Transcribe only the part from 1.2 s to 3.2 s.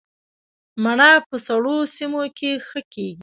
په سړو سیمو کې ښه کیږي